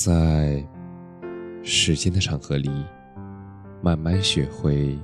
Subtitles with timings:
[0.00, 0.64] 在
[1.64, 2.70] 时间的长河里，
[3.82, 4.96] 慢慢学会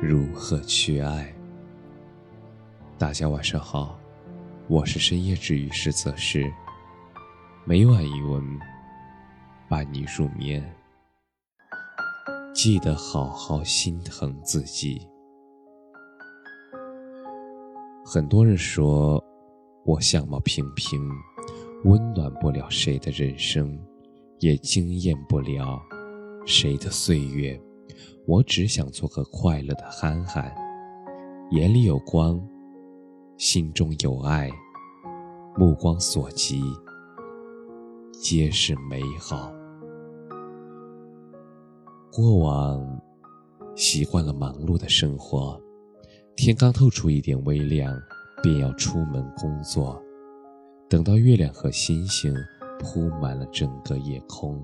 [0.00, 1.34] 如何去爱。
[2.96, 3.98] 大家晚上好，
[4.68, 6.48] 我是深夜治愈师泽师，
[7.64, 8.40] 每晚一文
[9.68, 10.64] 伴你入眠。
[12.54, 15.08] 记得好好心疼自己。
[18.04, 19.20] 很多人说
[19.84, 21.00] 我相貌平平，
[21.82, 23.76] 温暖不了谁的人生。
[24.40, 25.80] 也惊艳不了
[26.46, 27.60] 谁的岁月，
[28.26, 30.50] 我只想做个快乐的憨憨，
[31.50, 32.40] 眼里有光，
[33.36, 34.50] 心中有爱，
[35.56, 36.62] 目光所及
[38.12, 39.52] 皆是美好。
[42.10, 43.00] 过往
[43.76, 45.60] 习惯了忙碌的生活，
[46.34, 47.94] 天刚透出一点微亮，
[48.42, 50.02] 便要出门工作，
[50.88, 52.34] 等到月亮和星星。
[52.80, 54.60] 铺满了整个夜空，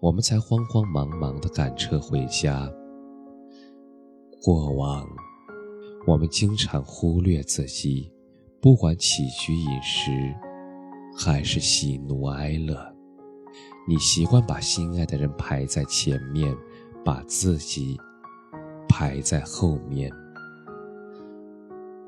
[0.00, 2.70] 我们才慌慌忙忙地赶车回家。
[4.42, 5.08] 过往，
[6.06, 8.12] 我们经常忽略自己，
[8.60, 10.10] 不管起居饮食，
[11.16, 12.94] 还是喜怒哀乐。
[13.88, 16.54] 你习惯把心爱的人排在前面，
[17.02, 17.98] 把自己
[18.86, 20.12] 排在后面。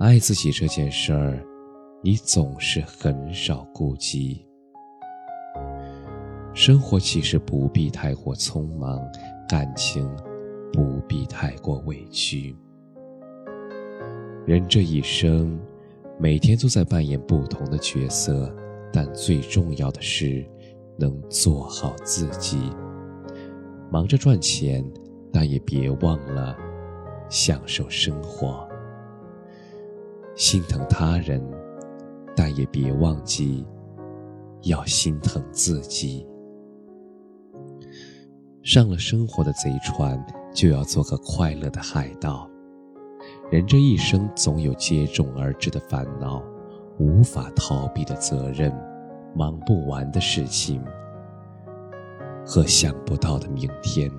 [0.00, 1.40] 爱自己这件事儿，
[2.02, 4.43] 你总是很少顾及。
[6.54, 9.00] 生活其实不必太过匆忙，
[9.48, 10.08] 感情
[10.72, 12.54] 不必太过委屈。
[14.46, 15.58] 人这一生，
[16.16, 18.54] 每天都在扮演不同的角色，
[18.92, 20.46] 但最重要的是
[20.96, 22.70] 能做好自己。
[23.90, 24.84] 忙着赚钱，
[25.32, 26.56] 但也别忘了
[27.28, 28.68] 享受生活。
[30.36, 31.42] 心疼他人，
[32.36, 33.66] 但也别忘记
[34.62, 36.24] 要心疼自己。
[38.64, 40.18] 上了生活的贼船，
[40.54, 42.48] 就要做个快乐的海盗。
[43.50, 46.42] 人这一生总有接踵而至的烦恼，
[46.98, 48.74] 无法逃避的责任，
[49.34, 50.82] 忙不完的事情，
[52.46, 54.10] 和想不到的明天。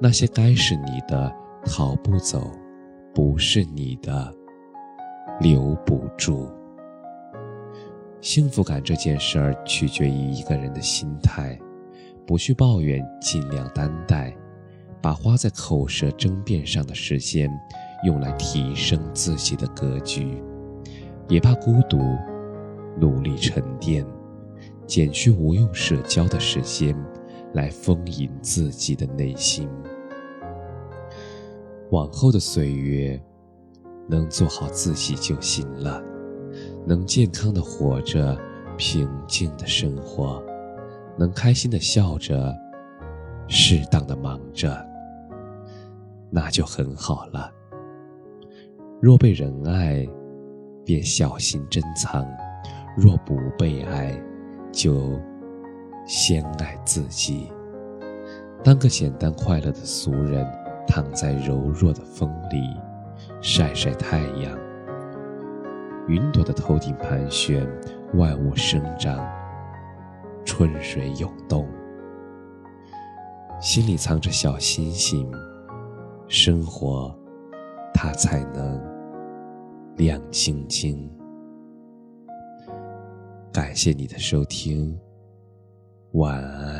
[0.00, 1.30] 那些该是你的，
[1.64, 2.42] 逃不走；
[3.12, 4.32] 不是你的，
[5.40, 6.48] 留不住。
[8.20, 11.58] 幸福感这件事儿，取决于一个人的心态。
[12.26, 14.34] 不去抱怨，尽量担待，
[15.00, 17.50] 把花在口舌争辩上的时间，
[18.04, 20.40] 用来提升自己的格局；
[21.26, 21.98] 别怕孤独，
[22.98, 24.06] 努力沉淀，
[24.86, 26.96] 减去无用社交的时间，
[27.54, 29.68] 来丰盈自己的内心。
[31.90, 33.20] 往后的岁月，
[34.08, 36.02] 能做好自己就行了，
[36.86, 38.38] 能健康的活着，
[38.78, 40.42] 平静的生活。
[41.18, 42.54] 能开心的笑着，
[43.48, 44.74] 适当的忙着，
[46.30, 47.50] 那就很好了。
[49.00, 50.08] 若被人爱，
[50.84, 52.24] 便小心珍藏；
[52.96, 54.18] 若不被爱，
[54.72, 55.20] 就
[56.06, 57.52] 先爱自己。
[58.64, 60.46] 当个简单快乐的俗人，
[60.86, 62.76] 躺在柔弱的风里，
[63.40, 64.58] 晒晒太阳。
[66.08, 67.68] 云朵的头顶盘旋，
[68.14, 69.41] 万物生长。
[70.64, 71.66] 春水涌动，
[73.60, 75.28] 心里藏着小星星，
[76.28, 77.12] 生活
[77.92, 78.80] 它才能
[79.96, 81.10] 亮晶晶。
[83.52, 84.96] 感谢你的收听，
[86.12, 86.71] 晚安。